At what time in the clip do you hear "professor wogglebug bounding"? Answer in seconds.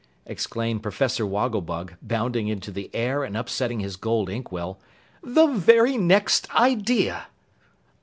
0.81-2.47